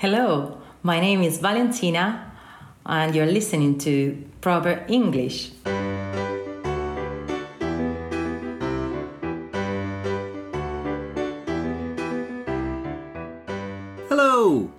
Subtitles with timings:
[0.00, 2.32] Hello, my name is Valentina,
[2.86, 5.50] and you're listening to Proper English.
[14.08, 14.72] Hello!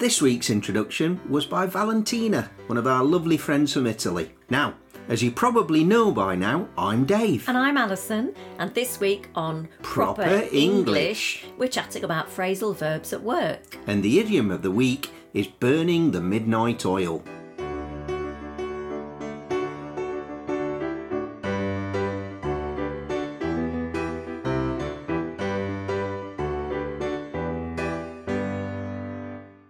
[0.00, 4.32] This week's introduction was by Valentina, one of our lovely friends from Italy.
[4.50, 4.74] Now,
[5.08, 7.48] as you probably know by now, I'm Dave.
[7.48, 11.44] And I'm Alison, and this week on Proper English.
[11.58, 13.76] we're chatting about phrasal verbs at work.
[13.86, 17.22] And the idiom of the week is burning the midnight oil.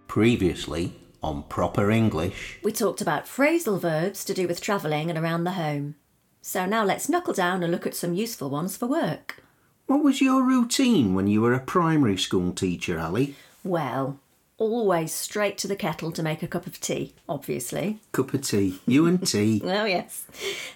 [0.07, 2.61] Previously on Proper English.
[2.63, 5.97] We talked about phrasal verbs to do with travelling and around the home.
[6.43, 9.43] So now let's knuckle down and look at some useful ones for work.
[9.87, 13.35] What was your routine when you were a primary school teacher, Ali?
[13.65, 14.21] Well,
[14.59, 18.01] always straight to the kettle to make a cup of tea, obviously.
[18.13, 18.79] Cup of tea.
[18.87, 19.61] You and tea.
[19.75, 20.27] Oh, yes.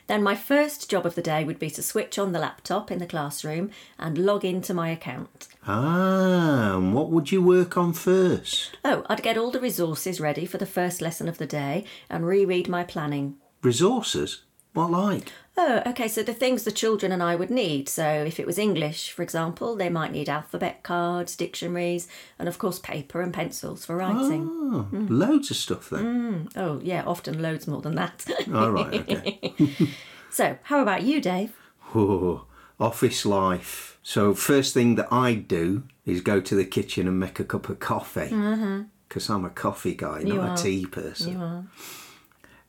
[0.06, 2.98] Then my first job of the day would be to switch on the laptop in
[2.98, 5.46] the classroom and log into my account.
[5.66, 8.76] Ah, and what would you work on first?
[8.84, 12.26] Oh, I'd get all the resources ready for the first lesson of the day and
[12.26, 13.36] reread my planning.
[13.62, 14.42] Resources?
[14.72, 15.32] What like?
[15.60, 17.88] Oh, okay, so the things the children and I would need.
[17.88, 22.06] So if it was English, for example, they might need alphabet cards, dictionaries,
[22.38, 24.48] and of course paper and pencils for writing.
[24.48, 26.04] Oh, loads of stuff then.
[26.04, 26.58] Hmm.
[26.58, 28.24] Oh, yeah, often loads more than that.
[28.54, 29.52] All right, okay.
[30.30, 31.52] so, how about you, Dave?
[31.92, 32.44] Oh,
[32.78, 33.98] office life.
[34.00, 37.68] So first thing that I do is go to the kitchen and make a cup
[37.68, 38.30] of coffee.
[38.32, 38.84] Uh-huh.
[39.08, 41.32] Because I'm a coffee guy, not a tea person.
[41.32, 41.64] You are.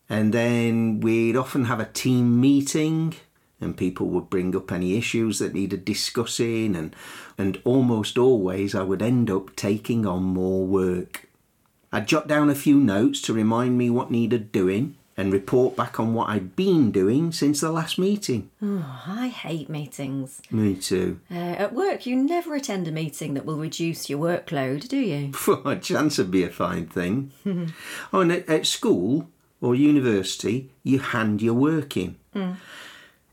[0.09, 3.15] And then we'd often have a team meeting
[3.61, 6.95] and people would bring up any issues that needed discussing and
[7.37, 11.27] and almost always I would end up taking on more work.
[11.91, 15.99] I'd jot down a few notes to remind me what needed doing and report back
[15.99, 18.49] on what I'd been doing since the last meeting.
[18.61, 20.41] Oh, I hate meetings.
[20.49, 21.19] Me too.
[21.29, 25.33] Uh, at work, you never attend a meeting that will reduce your workload, do you?
[25.65, 27.31] a chance would be a fine thing.
[28.13, 29.27] oh, and at, at school
[29.61, 32.15] or university, you hand your work in.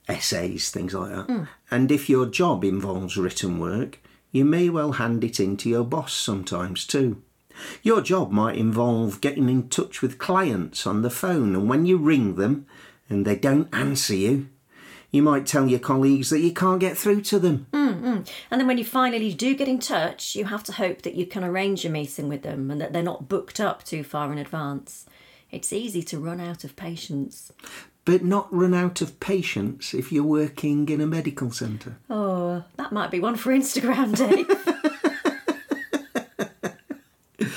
[0.08, 1.48] Essays, things like that.
[1.70, 4.00] And if your job involves written work,
[4.30, 7.22] you may well hand it in to your boss sometimes too.
[7.82, 11.96] Your job might involve getting in touch with clients on the phone, and when you
[11.96, 12.66] ring them
[13.08, 14.48] and they don't answer you,
[15.10, 17.66] you might tell your colleagues that you can't get through to them.
[17.72, 18.22] Mm-hmm.
[18.50, 21.24] And then when you finally do get in touch, you have to hope that you
[21.24, 24.38] can arrange a meeting with them and that they're not booked up too far in
[24.38, 25.06] advance.
[25.50, 27.52] It's easy to run out of patience.
[28.04, 31.96] But not run out of patience if you're working in a medical centre.
[32.08, 34.46] Oh, that might be one for Instagram, Dave.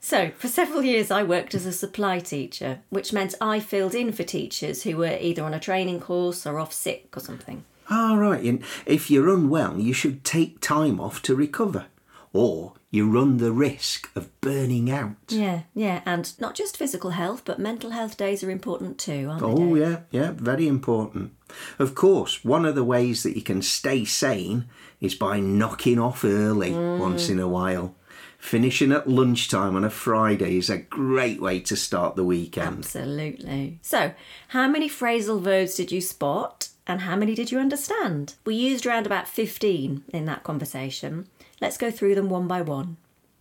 [0.00, 4.12] so, for several years, I worked as a supply teacher, which meant I filled in
[4.12, 7.64] for teachers who were either on a training course or off sick or something.
[7.90, 11.86] All right, and if you're unwell, you should take time off to recover,
[12.34, 15.16] or you run the risk of burning out.
[15.28, 19.40] Yeah, yeah, and not just physical health, but mental health days are important too, aren't
[19.40, 19.46] they?
[19.46, 21.32] Oh, yeah, yeah, very important.
[21.78, 24.66] Of course, one of the ways that you can stay sane
[25.00, 26.98] is by knocking off early mm.
[26.98, 27.94] once in a while.
[28.38, 32.78] Finishing at lunchtime on a Friday is a great way to start the weekend.
[32.78, 33.78] Absolutely.
[33.80, 34.12] So,
[34.48, 38.34] how many phrasal verbs did you spot and how many did you understand?
[38.44, 41.26] We used around about 15 in that conversation.
[41.60, 42.96] Let's go through them one by one.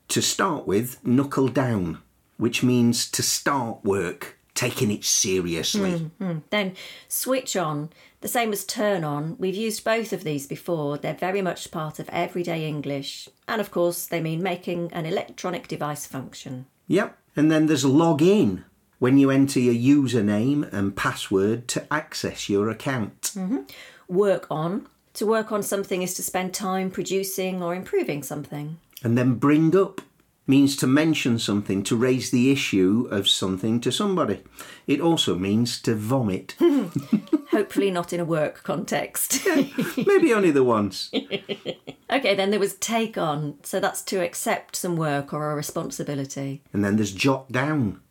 [0.09, 1.99] To start with, knuckle down,
[2.37, 5.97] which means to start work, taking it seriously.
[6.19, 6.37] Hmm, hmm.
[6.49, 6.75] Then,
[7.07, 7.89] switch on,
[8.21, 9.35] the same as turn on.
[9.37, 10.97] We've used both of these before.
[10.97, 13.27] They're very much part of everyday English.
[13.47, 16.67] And of course, they mean making an electronic device function.
[16.87, 17.17] Yep.
[17.35, 18.63] And then there's log in
[18.99, 23.33] when you enter your username and password to access your account.
[23.35, 23.63] Mm-hmm.
[24.07, 24.87] Work on.
[25.13, 28.79] To work on something is to spend time producing or improving something.
[29.03, 30.01] And then bring up
[30.45, 34.41] means to mention something, to raise the issue of something to somebody.
[34.87, 36.55] It also means to vomit.
[37.51, 39.45] Hopefully, not in a work context.
[39.97, 41.11] Maybe only the once.
[41.13, 43.57] Okay, then there was take on.
[43.63, 46.61] So that's to accept some work or a responsibility.
[46.73, 48.01] And then there's jot down,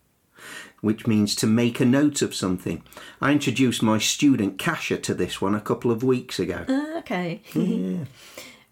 [0.82, 2.82] which means to make a note of something.
[3.22, 6.66] I introduced my student Kasha to this one a couple of weeks ago.
[6.68, 7.40] Ah, Okay.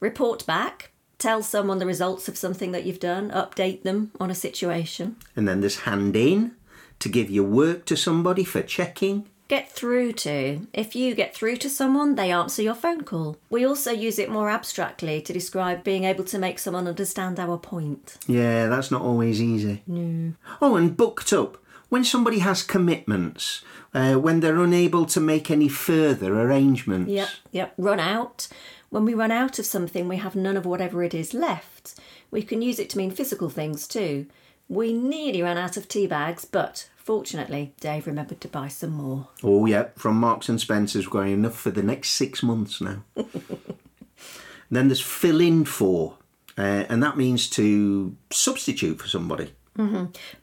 [0.00, 0.92] Report back.
[1.18, 3.30] Tell someone the results of something that you've done.
[3.30, 5.16] Update them on a situation.
[5.36, 6.52] And then there's hand in
[6.98, 9.28] to give your work to somebody for checking.
[9.48, 10.66] Get through to.
[10.72, 13.36] If you get through to someone, they answer your phone call.
[13.50, 17.58] We also use it more abstractly to describe being able to make someone understand our
[17.58, 18.16] point.
[18.28, 19.82] Yeah, that's not always easy.
[19.88, 20.34] No.
[20.62, 21.58] Oh, and booked up.
[21.90, 27.10] When somebody has commitments, uh, when they're unable to make any further arrangements.
[27.10, 27.74] Yep, yep.
[27.76, 28.48] Run out.
[28.90, 31.98] When we run out of something, we have none of whatever it is left.
[32.30, 34.26] We can use it to mean physical things too.
[34.68, 39.26] We nearly ran out of tea bags, but fortunately, Dave remembered to buy some more.
[39.42, 43.02] Oh, yeah, from Marks and Spencer's, we're going enough for the next six months now.
[44.70, 46.18] then there's fill in for,
[46.56, 49.52] uh, and that means to substitute for somebody.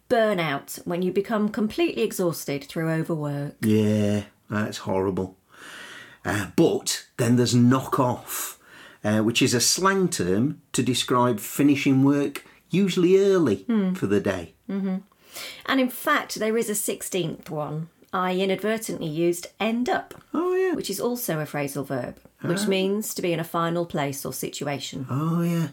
[0.10, 3.56] Burnout, when you become completely exhausted through overwork.
[3.62, 5.38] Yeah, that's horrible.
[6.26, 8.60] Uh, but then there's knock off,
[9.04, 14.54] uh, which is a slang term to describe finishing work usually early for the day.
[14.68, 17.90] And in fact, there is a 16th one.
[18.14, 20.74] I inadvertently used end up, Oh, yeah.
[20.74, 24.34] which is also a phrasal verb, which means to be in a final place or
[24.34, 25.06] situation.
[25.10, 25.68] Oh, yeah.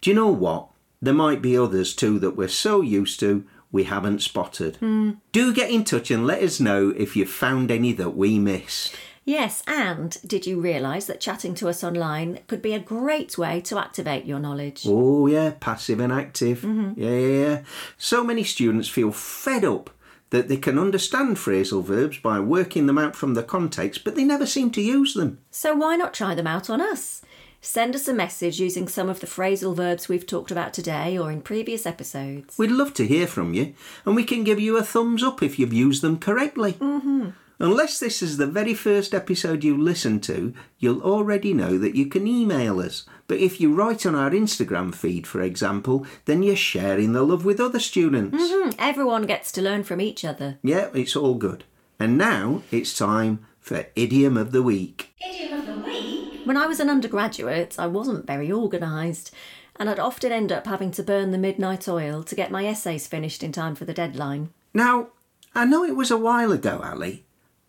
[0.00, 0.68] Do you know what?
[1.02, 4.76] There might be others too that we're so used to we haven't spotted.
[4.76, 5.12] Hmm.
[5.32, 8.94] Do get in touch and let us know if you've found any that we missed.
[9.24, 13.60] Yes, and did you realise that chatting to us online could be a great way
[13.62, 14.84] to activate your knowledge?
[14.86, 16.62] Oh, yeah, passive and active.
[16.62, 17.00] Mm-hmm.
[17.00, 17.62] Yeah, yeah, yeah.
[17.96, 19.90] So many students feel fed up
[20.30, 24.24] that they can understand phrasal verbs by working them out from the context, but they
[24.24, 25.38] never seem to use them.
[25.50, 27.22] So why not try them out on us?
[27.62, 31.30] Send us a message using some of the phrasal verbs we've talked about today or
[31.30, 32.56] in previous episodes.
[32.56, 33.74] We'd love to hear from you,
[34.06, 36.72] and we can give you a thumbs up if you've used them correctly.
[36.74, 37.30] Mm-hmm.
[37.58, 42.06] Unless this is the very first episode you listen to, you'll already know that you
[42.06, 43.04] can email us.
[43.26, 47.44] But if you write on our Instagram feed, for example, then you're sharing the love
[47.44, 48.38] with other students.
[48.40, 50.56] Hmm, Everyone gets to learn from each other.
[50.62, 51.64] Yeah, it's all good.
[51.98, 55.12] And now it's time for Idiom of the Week.
[56.44, 59.30] When I was an undergraduate, I wasn't very organised,
[59.76, 63.06] and I'd often end up having to burn the midnight oil to get my essays
[63.06, 64.50] finished in time for the deadline.
[64.74, 65.08] Now,
[65.54, 67.24] I know it was a while ago, Ali,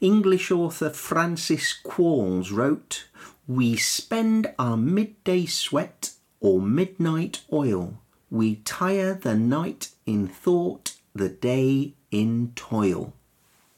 [0.00, 3.06] English author Francis Quarles wrote,
[3.46, 8.00] We spend our midday sweat or midnight oil.
[8.30, 13.12] We tire the night in thought, the day in toil.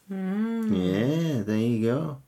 [0.08, 0.72] Hmm.
[0.72, 2.18] Yeah, there you go.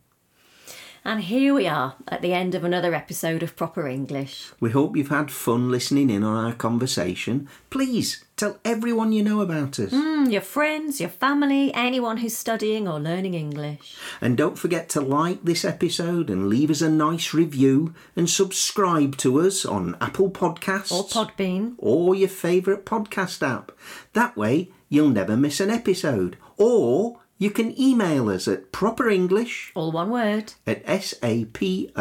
[1.07, 4.53] And here we are at the end of another episode of Proper English.
[4.59, 7.47] We hope you've had fun listening in on our conversation.
[7.69, 9.93] Please tell everyone you know about us.
[9.93, 13.97] Mm, your friends, your family, anyone who's studying or learning English.
[14.23, 19.19] And don't forget to like this episode and leave us a nice review and subscribe
[19.19, 21.75] to us on Apple Podcasts Or Podbean.
[21.77, 23.73] or your favourite podcast app.
[24.15, 26.39] That way you'll never miss an episode.
[26.57, 30.55] Or you can email us at properenglish All one word.
[30.67, 31.93] at sapo.pt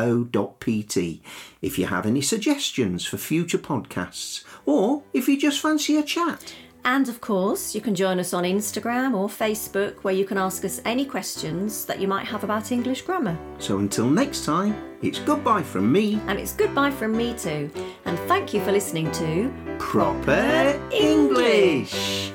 [1.61, 6.53] if you have any suggestions for future podcasts or if you just fancy a chat.
[6.85, 10.65] And of course, you can join us on Instagram or Facebook where you can ask
[10.65, 13.37] us any questions that you might have about English grammar.
[13.57, 17.71] So until next time, it's goodbye from me, And it's goodbye from me too.
[18.03, 19.49] And thank you for listening to
[19.79, 22.32] Proper English.